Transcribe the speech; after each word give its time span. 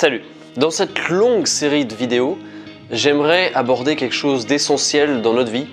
Salut 0.00 0.22
Dans 0.56 0.70
cette 0.70 1.10
longue 1.10 1.46
série 1.46 1.84
de 1.84 1.94
vidéos, 1.94 2.38
j'aimerais 2.90 3.52
aborder 3.52 3.96
quelque 3.96 4.14
chose 4.14 4.46
d'essentiel 4.46 5.20
dans 5.20 5.34
notre 5.34 5.50
vie, 5.52 5.66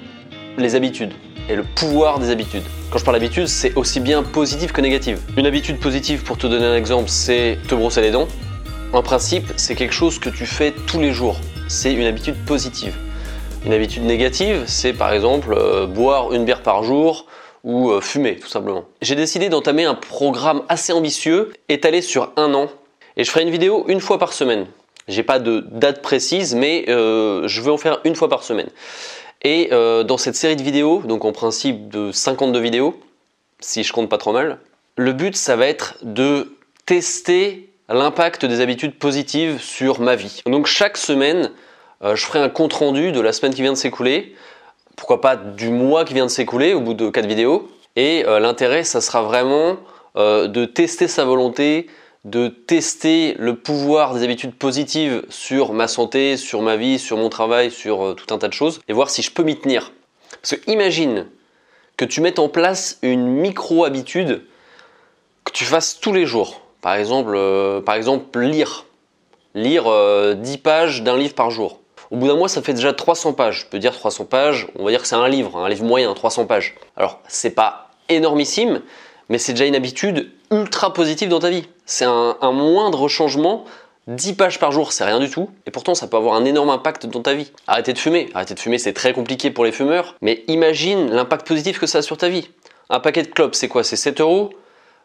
les 0.58 0.76
habitudes 0.76 1.14
et 1.48 1.56
le 1.56 1.64
pouvoir 1.64 2.20
des 2.20 2.30
habitudes. 2.30 2.66
Quand 2.92 2.98
je 2.98 3.06
parle 3.06 3.16
d'habitude, 3.16 3.48
c'est 3.48 3.74
aussi 3.76 4.02
bien 4.02 4.24
positif 4.24 4.74
que 4.74 4.82
négative. 4.82 5.22
Une 5.38 5.46
habitude 5.46 5.80
positive, 5.80 6.24
pour 6.24 6.38
te 6.38 6.46
donner 6.46 6.66
un 6.66 6.76
exemple, 6.76 7.08
c'est 7.08 7.58
te 7.70 7.76
brosser 7.76 8.02
les 8.02 8.12
dents. 8.12 8.28
En 8.92 9.02
principe, 9.02 9.54
c'est 9.56 9.76
quelque 9.76 9.94
chose 9.94 10.20
que 10.20 10.30
tu 10.30 10.46
fais 10.46 10.74
tous 10.74 11.00
les 11.00 11.14
jours. 11.14 11.38
C'est 11.70 11.94
une 11.94 12.06
habitude 12.06 12.36
positive. 12.46 12.98
Une 13.66 13.72
habitude 13.72 14.04
négative, 14.04 14.66
c'est 14.68 14.92
par 14.92 15.14
exemple 15.14 15.54
euh, 15.54 15.88
boire 15.88 16.34
une 16.34 16.44
bière 16.44 16.64
par 16.64 16.84
jour 16.84 17.28
ou 17.64 17.92
euh, 17.92 18.02
fumer, 18.02 18.36
tout 18.36 18.50
simplement. 18.50 18.84
J'ai 19.02 19.16
décidé 19.16 19.48
d'entamer 19.48 19.86
un 19.86 19.96
programme 19.96 20.64
assez 20.68 20.92
ambitieux, 20.92 21.54
étalé 21.70 22.02
sur 22.02 22.34
un 22.36 22.54
an, 22.54 22.68
et 23.18 23.24
je 23.24 23.30
ferai 23.30 23.44
une 23.44 23.50
vidéo 23.50 23.86
une 23.88 24.00
fois 24.00 24.18
par 24.18 24.32
semaine. 24.32 24.68
J'ai 25.08 25.24
pas 25.24 25.40
de 25.40 25.66
date 25.72 26.02
précise, 26.02 26.56
mais 26.56 26.86
euh, 26.88 27.48
je 27.48 27.62
veux 27.62 27.72
en 27.72 27.78
faire 27.78 28.00
une 28.04 28.16
fois 28.16 28.30
par 28.30 28.44
semaine. 28.44 28.70
Et 29.44 29.70
dans 29.70 30.18
cette 30.18 30.36
série 30.36 30.56
de 30.56 30.64
vidéos, 30.64 31.04
donc 31.06 31.24
en 31.24 31.32
principe 31.32 31.90
de 31.90 32.12
52 32.12 32.60
vidéos, 32.60 33.00
si 33.60 33.84
je 33.84 33.94
compte 33.94 34.10
pas 34.10 34.18
trop 34.18 34.34
mal, 34.34 34.60
le 34.98 35.14
but 35.14 35.38
ça 35.38 35.56
va 35.56 35.68
être 35.68 35.96
de 36.02 36.58
tester 36.86 37.70
l'impact 37.90 38.46
des 38.46 38.62
habitudes 38.62 38.98
positives 38.98 39.62
sur 39.62 40.00
ma 40.02 40.16
vie. 40.16 40.42
Donc 40.46 40.66
chaque 40.66 40.98
semaine, 40.98 41.52
euh, 42.04 42.16
je 42.16 42.26
ferai 42.26 42.40
un 42.40 42.50
compte 42.50 42.74
rendu 42.74 43.12
de 43.12 43.22
la 43.22 43.32
semaine 43.32 43.54
qui 43.54 43.62
vient 43.62 43.74
de 43.74 43.78
s'écouler, 43.78 44.36
pourquoi 44.96 45.22
pas 45.22 45.36
du 45.36 45.70
mois 45.70 46.06
qui 46.06 46.14
vient 46.14 46.26
de 46.26 46.32
s'écouler 46.32 46.74
au 46.74 46.82
bout 46.82 46.94
de 46.94 47.10
quatre 47.10 47.28
vidéos. 47.28 47.70
Et 47.96 48.26
euh, 48.26 48.40
l'intérêt, 48.40 48.84
ça 48.84 49.02
sera 49.02 49.22
vraiment 49.22 49.78
euh, 50.16 50.48
de 50.48 50.66
tester 50.66 51.08
sa 51.08 51.26
volonté, 51.26 51.88
de 52.26 52.48
tester 52.48 53.36
le 53.40 53.56
pouvoir 53.56 54.14
des 54.14 54.24
habitudes 54.24 54.56
positives 54.56 55.24
sur 55.30 55.74
ma 55.74 55.88
santé, 55.88 56.38
sur 56.38 56.62
ma 56.62 56.76
vie, 56.76 57.00
sur 57.00 57.18
mon 57.18 57.30
travail, 57.30 57.72
sur 57.72 58.16
tout 58.16 58.34
un 58.34 58.38
tas 58.38 58.48
de 58.48 58.54
choses, 58.54 58.82
et 58.88 58.94
voir 58.94 59.10
si 59.10 59.22
je 59.22 59.32
peux 59.32 59.44
m'y 59.44 59.58
tenir. 59.58 59.94
Parce 60.42 60.56
que 60.56 60.72
imagine 60.72 61.28
que 61.96 62.06
tu 62.06 62.22
mettes 62.22 62.40
en 62.40 62.50
place 62.50 63.00
une 63.02 63.28
micro-habitude 63.28 64.44
que 65.44 65.52
tu 65.52 65.64
fasses 65.64 66.00
tous 66.00 66.14
les 66.14 66.26
jours. 66.26 66.62
Par 66.82 66.96
exemple, 66.96 67.38
exemple 67.96 68.40
lire. 68.40 68.86
Lire 69.56 69.86
10 70.36 70.58
pages 70.60 71.04
d'un 71.04 71.18
livre 71.18 71.34
par 71.34 71.50
jour. 71.50 71.80
Au 72.12 72.18
bout 72.18 72.28
d'un 72.28 72.36
mois, 72.36 72.48
ça 72.48 72.62
fait 72.62 72.74
déjà 72.74 72.94
300 72.94 73.34
pages. 73.34 73.62
Je 73.62 73.66
peux 73.66 73.80
dire 73.80 73.94
300 73.94 74.26
pages, 74.26 74.68
on 74.76 74.86
va 74.86 74.92
dire 74.92 75.02
que 75.02 75.08
c'est 75.08 75.16
un 75.16 75.28
livre, 75.28 75.58
un 75.58 75.70
livre 75.70 75.84
moyen, 75.84 76.14
300 76.14 76.46
pages. 76.46 76.76
Alors, 76.96 77.20
c'est 77.28 77.52
pas 77.52 77.90
énormissime, 78.10 78.82
mais 79.30 79.38
c'est 79.38 79.54
déjà 79.54 79.66
une 79.66 79.76
habitude 79.76 80.32
ultra 80.52 80.94
positive 80.94 81.30
dans 81.30 81.40
ta 81.40 81.50
vie. 81.50 81.68
C'est 81.86 82.06
un, 82.06 82.52
moindre 82.52 83.08
changement 83.08 83.66
10 84.08 84.34
pages 84.34 84.60
par 84.60 84.72
jour, 84.72 84.94
c'est 84.94 85.04
rien 85.04 85.20
du 85.20 85.30
tout. 85.30 85.50
Et 85.66 85.72
pourtant, 85.72 85.94
ça 85.94 86.08
peut 86.08 86.16
avoir 86.16 86.36
un 86.36 86.46
énorme 86.46 86.70
impact 86.70 87.08
dans 87.08 87.22
ta 87.22 87.34
vie. 87.34 87.52
Arrêtez 87.68 87.92
de 87.92 88.00
fumer. 88.00 88.30
Arrêter 88.34 88.54
de 88.54 88.60
fumer, 88.60 88.78
c'est 88.78 88.94
très 88.94 89.12
compliqué 89.12 89.52
pour 89.52 89.66
les 89.66 89.74
fumeurs. 89.74 90.16
Mais 90.22 90.46
imagine 90.48 91.12
l'impact 91.12 91.46
positif 91.46 91.80
que 91.80 91.88
ça 91.88 91.98
a 91.98 92.02
sur 92.02 92.18
ta 92.18 92.30
vie. 92.30 92.50
Un 92.90 93.02
paquet 93.02 93.24
de 93.24 93.28
clopes, 93.28 93.56
c'est 93.56 93.68
quoi? 93.68 93.84
C'est 93.84 93.98
7 93.98 94.22
euros? 94.22 94.52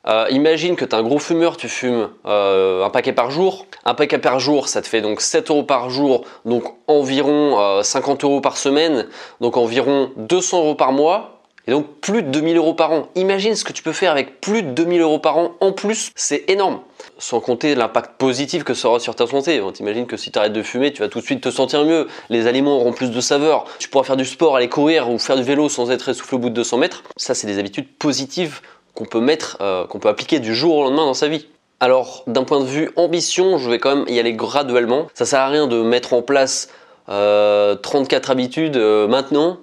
Euh, 0.07 0.27
imagine 0.31 0.75
que 0.75 0.85
tu 0.85 0.91
es 0.91 0.99
un 0.99 1.03
gros 1.03 1.19
fumeur, 1.19 1.57
tu 1.57 1.69
fumes 1.69 2.09
euh, 2.27 2.85
un 2.85 2.91
paquet 2.91 3.13
par 3.13 3.31
jour. 3.31 3.67
Un 3.85 3.95
paquet 3.95 4.19
par 4.19 4.41
jour, 4.41 4.69
ça 4.69 4.83
te 4.83 4.89
fait 4.89 5.01
donc 5.01 5.21
7 5.21 5.51
euros 5.51 5.63
par 5.63 5.91
jour, 5.91 6.25
donc 6.45 6.65
environ 6.89 7.83
50 7.83 8.25
euh, 8.25 8.27
euros 8.27 8.41
par 8.41 8.57
semaine, 8.57 9.07
donc 9.41 9.57
environ 9.57 10.11
200 10.17 10.59
euros 10.59 10.75
par 10.75 10.93
mois. 10.93 11.32
Et 11.67 11.71
donc 11.71 12.01
plus 12.01 12.23
de 12.23 12.29
2000 12.29 12.57
euros 12.57 12.75
par 12.75 12.93
an. 12.93 13.09
Imagine 13.15 13.55
ce 13.55 13.65
que 13.65 13.73
tu 13.73 13.83
peux 13.83 13.93
faire 13.93 14.11
avec 14.11 14.41
plus 14.41 14.63
de 14.63 14.71
2000 14.71 15.01
euros 15.01 15.19
par 15.19 15.39
an 15.39 15.53
en 15.61 15.73
plus, 15.73 16.11
c'est 16.17 16.45
énorme. 16.49 16.81
Sans 17.19 17.41
compter 17.41 17.75
l'impact 17.75 18.19
positif 18.19 18.65
que 18.65 18.75
ça 18.75 18.89
aura 18.89 19.01
sur 19.01 19.15
ta 19.15 19.27
santé. 19.27 19.63
T'imagines 19.73 20.07
que 20.07 20.17
si 20.17 20.33
tu 20.33 20.39
arrêtes 20.39 20.53
de 20.53 20.63
fumer, 20.63 20.93
tu 20.93 21.03
vas 21.03 21.09
tout 21.09 21.21
de 21.21 21.25
suite 21.25 21.41
te 21.41 21.51
sentir 21.51 21.85
mieux. 21.85 22.09
Les 22.31 22.47
aliments 22.47 22.77
auront 22.77 22.93
plus 22.93 23.11
de 23.11 23.21
saveur. 23.21 23.65
Tu 23.79 23.89
pourras 23.89 24.05
faire 24.05 24.17
du 24.17 24.25
sport, 24.25 24.57
aller 24.57 24.69
courir 24.69 25.11
ou 25.11 25.19
faire 25.19 25.37
du 25.37 25.43
vélo 25.43 25.69
sans 25.69 25.91
être 25.91 26.09
essoufflé 26.09 26.37
au 26.37 26.41
bout 26.41 26.51
de 26.51 26.55
200 26.55 26.79
mètres. 26.79 27.05
Ça, 27.17 27.35
c'est 27.35 27.47
des 27.47 27.59
habitudes 27.59 27.89
positives 27.99 28.61
qu'on 28.95 29.05
peut 29.05 29.21
mettre, 29.21 29.59
euh, 29.61 29.87
qu'on 29.87 29.99
peut 29.99 30.09
appliquer 30.09 30.41
du 30.41 30.55
jour 30.55 30.77
au 30.77 30.83
lendemain 30.85 31.07
dans 31.07 31.15
sa 31.15 31.29
vie. 31.29 31.47
Alors, 31.81 32.23
d'un 32.27 32.45
point 32.45 32.61
de 32.61 32.65
vue 32.65 32.91
ambition, 32.97 33.59
je 33.59 33.69
vais 33.69 33.79
quand 33.79 33.97
même 33.97 34.05
y 34.09 34.19
aller 34.21 34.35
graduellement. 34.35 35.09
Ça 35.15 35.25
sert 35.25 35.41
à 35.41 35.49
rien 35.49 35.67
de 35.67 35.83
mettre 35.83 36.13
en 36.13 36.23
place 36.23 36.69
34 37.07 37.11
euh, 37.11 38.33
habitudes 38.33 38.77
euh, 38.77 39.09
maintenant. 39.09 39.59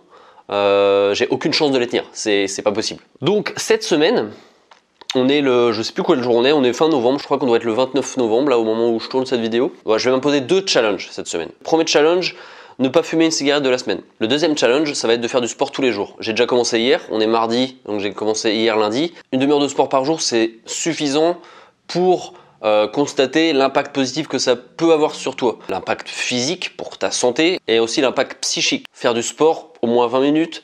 J'ai 0.50 1.28
aucune 1.30 1.54
chance 1.54 1.72
de 1.72 1.78
les 1.78 1.88
tenir. 1.88 2.06
C'est 2.14 2.64
pas 2.64 2.72
possible. 2.72 3.02
Donc, 3.22 3.54
cette 3.58 3.84
semaine, 3.84 4.32
on 5.16 5.28
est 5.28 5.42
le, 5.42 5.72
je 5.72 5.82
sais 5.82 5.92
plus 5.92 6.04
quelle 6.04 6.22
journée, 6.22 6.52
on 6.54 6.64
est 6.64 6.74
fin 6.74 6.88
novembre, 6.88 7.20
je 7.20 7.26
crois 7.26 7.40
qu'on 7.40 7.48
doit 7.48 7.58
être 7.58 7.64
le 7.64 7.74
29 7.74 8.18
novembre, 8.18 8.50
là 8.50 8.60
au 8.60 8.64
moment 8.64 8.92
où 8.92 9.00
je 9.00 9.08
tourne 9.08 9.26
cette 9.26 9.42
vidéo. 9.42 9.74
je 9.86 10.06
vais 10.06 10.12
m'imposer 10.12 10.42
deux 10.42 10.64
challenges 10.66 11.10
cette 11.12 11.28
semaine. 11.28 11.50
Premier 11.64 11.88
challenge, 11.88 12.36
ne 12.78 12.90
pas 12.90 13.02
fumer 13.02 13.26
une 13.26 13.32
cigarette 13.32 13.64
de 13.64 13.70
la 13.70 13.78
semaine. 13.80 14.02
Le 14.20 14.28
deuxième 14.28 14.58
challenge, 14.58 14.94
ça 14.94 15.08
va 15.08 15.14
être 15.14 15.22
de 15.22 15.28
faire 15.28 15.42
du 15.42 15.48
sport 15.48 15.72
tous 15.72 15.82
les 15.82 15.92
jours. 15.92 16.16
J'ai 16.20 16.34
déjà 16.34 16.46
commencé 16.46 16.80
hier, 16.80 17.02
on 17.10 17.20
est 17.20 17.28
mardi, 17.28 17.78
donc 17.86 18.00
j'ai 18.02 18.14
commencé 18.14 18.54
hier 18.54 18.78
lundi. 18.78 19.14
Une 19.32 19.40
demi-heure 19.40 19.60
de 19.60 19.68
sport 19.68 19.90
par 19.90 20.06
jour, 20.06 20.22
c'est 20.22 20.52
suffisant 20.66 21.38
pour 21.88 22.36
euh, 22.64 22.88
constater 22.88 23.52
l'impact 23.52 23.96
positif 23.96 24.28
que 24.28 24.38
ça 24.38 24.56
peut 24.56 24.94
avoir 24.94 25.16
sur 25.16 25.36
toi. 25.36 25.58
L'impact 25.70 26.08
physique 26.08 26.78
pour 26.78 26.98
ta 26.98 27.10
santé 27.10 27.60
et 27.68 27.80
aussi 27.80 28.00
l'impact 28.02 28.42
psychique. 28.42 28.86
Faire 28.94 29.14
du 29.14 29.24
sport 29.24 29.69
moins 29.90 30.08
20 30.08 30.22
minutes, 30.22 30.64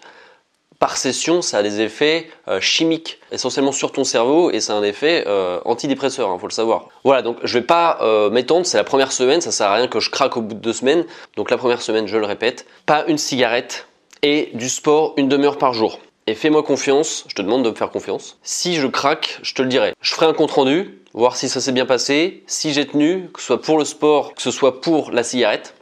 par 0.80 0.98
session, 0.98 1.42
ça 1.42 1.60
a 1.60 1.64
des 1.64 1.82
effets 1.82 2.28
euh, 2.48 2.60
chimiques, 2.60 3.20
essentiellement 3.32 3.72
sur 3.72 3.92
ton 3.92 4.04
cerveau, 4.04 4.52
et 4.52 4.60
c'est 4.60 4.74
un 4.74 4.84
effet 4.84 5.24
euh, 5.26 5.60
antidépresseur, 5.66 6.30
il 6.30 6.34
hein, 6.34 6.38
faut 6.40 6.48
le 6.48 6.54
savoir. 6.54 6.90
Voilà, 7.04 7.22
donc 7.22 7.38
je 7.44 7.58
vais 7.58 7.66
pas 7.66 7.98
euh, 8.02 8.30
m'étendre, 8.30 8.66
c'est 8.66 8.78
la 8.78 8.84
première 8.84 9.12
semaine, 9.12 9.42
ça 9.42 9.52
sert 9.52 9.68
à 9.68 9.76
rien 9.76 9.88
que 9.88 10.00
je 10.00 10.10
craque 10.10 10.36
au 10.36 10.42
bout 10.42 10.54
de 10.54 10.60
deux 10.60 10.74
semaines. 10.74 11.06
Donc 11.38 11.50
la 11.50 11.58
première 11.58 11.82
semaine, 11.82 12.08
je 12.08 12.18
le 12.18 12.26
répète, 12.26 12.66
pas 12.86 13.06
une 13.08 13.18
cigarette 13.18 13.88
et 14.22 14.50
du 14.54 14.70
sport 14.70 15.14
une 15.18 15.30
demi-heure 15.30 15.58
par 15.58 15.74
jour. 15.74 16.00
Et 16.28 16.34
fais-moi 16.34 16.64
confiance, 16.64 17.24
je 17.28 17.36
te 17.36 17.42
demande 17.42 17.64
de 17.64 17.70
me 17.70 17.76
faire 17.76 17.92
confiance. 17.92 18.38
Si 18.44 18.76
je 18.76 18.88
craque, 18.88 19.40
je 19.44 19.54
te 19.54 19.62
le 19.62 19.70
dirai. 19.70 19.94
Je 20.02 20.14
ferai 20.14 20.26
un 20.26 20.34
compte 20.34 20.52
rendu, 20.52 21.00
voir 21.14 21.38
si 21.38 21.48
ça 21.48 21.62
s'est 21.62 21.72
bien 21.72 21.86
passé, 21.86 22.44
si 22.48 22.74
j'ai 22.74 22.86
tenu, 22.86 23.30
que 23.32 23.40
ce 23.40 23.46
soit 23.46 23.62
pour 23.62 23.78
le 23.78 23.86
sport, 23.86 24.34
que 24.34 24.42
ce 24.42 24.52
soit 24.52 24.82
pour 24.82 25.12
la 25.12 25.24
cigarette. 25.24 25.76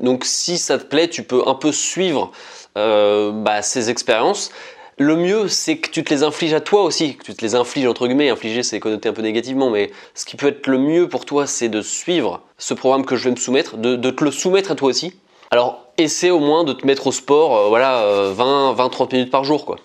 Donc 0.00 0.24
si 0.24 0.58
ça 0.58 0.78
te 0.78 0.84
plaît, 0.84 1.08
tu 1.08 1.22
peux 1.22 1.42
un 1.46 1.54
peu 1.54 1.72
suivre 1.72 2.32
euh, 2.76 3.32
bah, 3.32 3.62
ces 3.62 3.90
expériences. 3.90 4.50
Le 4.98 5.14
mieux, 5.14 5.48
c'est 5.48 5.76
que 5.76 5.90
tu 5.90 6.02
te 6.02 6.14
les 6.14 6.22
infliges 6.22 6.54
à 6.54 6.60
toi 6.60 6.82
aussi, 6.82 7.16
que 7.16 7.24
tu 7.24 7.34
te 7.34 7.44
les 7.44 7.54
infliges 7.54 7.86
entre 7.86 8.06
guillemets. 8.06 8.30
Infliger, 8.30 8.62
c'est 8.62 8.80
connoté 8.80 9.10
un 9.10 9.12
peu 9.12 9.20
négativement, 9.20 9.68
mais 9.68 9.90
ce 10.14 10.24
qui 10.24 10.36
peut 10.36 10.48
être 10.48 10.66
le 10.66 10.78
mieux 10.78 11.08
pour 11.08 11.26
toi, 11.26 11.46
c'est 11.46 11.68
de 11.68 11.82
suivre 11.82 12.40
ce 12.56 12.72
programme 12.72 13.04
que 13.04 13.14
je 13.14 13.24
vais 13.24 13.30
me 13.30 13.36
soumettre, 13.36 13.76
de, 13.76 14.10
te 14.10 14.24
le 14.24 14.30
soumettre 14.30 14.70
à 14.70 14.74
toi 14.74 14.88
aussi. 14.88 15.12
Alors, 15.50 15.84
essaie 15.98 16.30
au 16.30 16.40
moins 16.40 16.64
de 16.64 16.72
te 16.72 16.86
mettre 16.86 17.06
au 17.06 17.12
sport, 17.12 17.56
euh, 17.56 17.68
voilà, 17.68 18.30
20, 18.32 18.72
20, 18.72 18.88
30 18.88 19.12
minutes 19.12 19.30
par 19.30 19.44
jour, 19.44 19.66
quoi. 19.66 19.76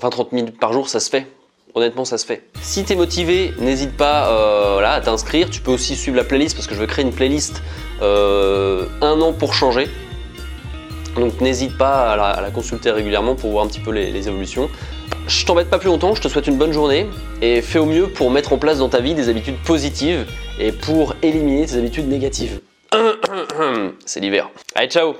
20, 0.00 0.10
30 0.10 0.32
minutes 0.32 0.58
par 0.60 0.72
jour, 0.72 0.88
ça 0.88 1.00
se 1.00 1.10
fait. 1.10 1.26
Honnêtement, 1.74 2.04
ça 2.04 2.18
se 2.18 2.26
fait. 2.26 2.42
Si 2.60 2.84
tu 2.84 2.92
es 2.92 2.96
motivé, 2.96 3.52
n'hésite 3.58 3.96
pas 3.96 4.28
euh, 4.28 4.84
à 4.84 5.00
t'inscrire. 5.00 5.48
Tu 5.48 5.60
peux 5.60 5.70
aussi 5.70 5.96
suivre 5.96 6.18
la 6.18 6.24
playlist 6.24 6.54
parce 6.54 6.66
que 6.66 6.74
je 6.74 6.80
vais 6.80 6.86
créer 6.86 7.04
une 7.04 7.14
playlist 7.14 7.62
un 8.02 9.20
an 9.20 9.32
pour 9.32 9.54
changer. 9.54 9.88
Donc 11.16 11.40
n'hésite 11.40 11.76
pas 11.76 12.12
à 12.12 12.40
la, 12.40 12.50
consulter 12.50 12.90
régulièrement 12.90 13.34
pour 13.34 13.50
voir 13.50 13.64
un 13.64 13.68
petit 13.68 13.80
peu 13.80 13.90
les, 13.90 14.28
évolutions. 14.28 14.70
Je 15.28 15.44
t'embête 15.44 15.68
pas 15.68 15.78
plus 15.78 15.88
longtemps, 15.88 16.14
je 16.14 16.22
te 16.22 16.28
souhaite 16.28 16.46
une 16.46 16.56
bonne 16.56 16.72
journée 16.72 17.06
et 17.42 17.60
fais 17.60 17.78
au 17.78 17.86
mieux 17.86 18.08
pour 18.08 18.30
mettre 18.30 18.52
en 18.52 18.58
place 18.58 18.78
dans 18.78 18.88
ta 18.88 19.00
vie 19.00 19.14
des 19.14 19.28
habitudes 19.28 19.58
positives 19.64 20.26
et 20.58 20.72
pour 20.72 21.14
éliminer 21.22 21.66
tes 21.66 21.76
habitudes 21.76 22.08
négatives. 22.08 22.60
C'est 24.06 24.20
l'hiver. 24.20 24.48
Allez, 24.74 24.88
ciao 24.88 25.14